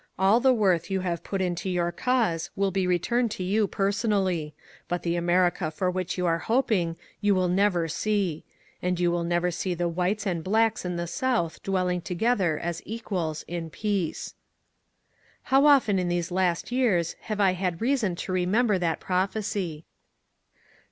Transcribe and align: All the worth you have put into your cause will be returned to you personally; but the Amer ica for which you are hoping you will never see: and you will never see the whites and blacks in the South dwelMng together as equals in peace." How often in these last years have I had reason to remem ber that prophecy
All 0.17 0.39
the 0.39 0.51
worth 0.51 0.89
you 0.89 1.01
have 1.01 1.23
put 1.23 1.41
into 1.43 1.69
your 1.69 1.91
cause 1.91 2.49
will 2.55 2.71
be 2.71 2.87
returned 2.87 3.29
to 3.37 3.43
you 3.43 3.67
personally; 3.67 4.55
but 4.87 5.03
the 5.03 5.15
Amer 5.15 5.51
ica 5.51 5.71
for 5.71 5.91
which 5.91 6.17
you 6.17 6.25
are 6.25 6.39
hoping 6.39 6.97
you 7.19 7.35
will 7.35 7.47
never 7.47 7.87
see: 7.87 8.43
and 8.81 8.99
you 8.99 9.11
will 9.11 9.23
never 9.23 9.51
see 9.51 9.75
the 9.75 9.87
whites 9.87 10.25
and 10.25 10.43
blacks 10.43 10.83
in 10.85 10.95
the 10.95 11.05
South 11.05 11.61
dwelMng 11.61 12.03
together 12.03 12.57
as 12.57 12.81
equals 12.83 13.45
in 13.47 13.69
peace." 13.69 14.33
How 15.43 15.67
often 15.67 15.99
in 15.99 16.09
these 16.09 16.31
last 16.31 16.71
years 16.71 17.15
have 17.25 17.39
I 17.39 17.53
had 17.53 17.79
reason 17.79 18.15
to 18.15 18.31
remem 18.33 18.65
ber 18.65 18.79
that 18.79 18.99
prophecy 18.99 19.85